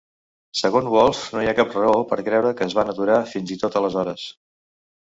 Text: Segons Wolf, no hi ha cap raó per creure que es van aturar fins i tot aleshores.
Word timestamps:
Segons 0.61 0.89
Wolf, 0.95 1.19
no 1.35 1.43
hi 1.43 1.51
ha 1.51 1.53
cap 1.61 1.77
raó 1.77 2.01
per 2.13 2.19
creure 2.31 2.57
que 2.57 2.69
es 2.71 2.77
van 2.81 2.93
aturar 2.97 3.23
fins 3.37 3.57
i 3.59 3.63
tot 3.67 3.81
aleshores. 3.85 4.29